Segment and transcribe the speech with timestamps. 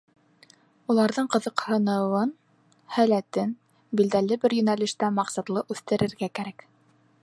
[0.93, 2.33] Уларҙың ҡыҙыҡһыныуын,
[2.97, 3.55] һәләтен
[4.01, 6.69] билдәле бер йүнәлештә, маҡсатлы үҫтерергә кәрәк.